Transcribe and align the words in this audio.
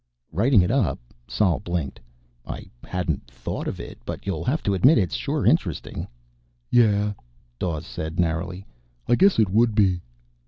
"Writing 0.31 0.63
it 0.63 0.71
up?" 0.71 0.97
Sol 1.27 1.59
blinked. 1.59 1.99
"I 2.43 2.65
hadn't 2.83 3.29
thought 3.29 3.67
of 3.67 3.79
it. 3.79 3.99
But 4.03 4.25
you'll 4.25 4.43
have 4.43 4.63
to 4.63 4.73
admit 4.73 4.97
it's 4.97 5.13
sure 5.13 5.45
interesting." 5.45 6.07
"Yeah," 6.71 7.13
Dawes 7.59 7.85
said 7.85 8.19
narrowly. 8.19 8.65
"I 9.07 9.13
guess 9.13 9.37
it 9.37 9.51
would 9.51 9.75
be." 9.75 10.01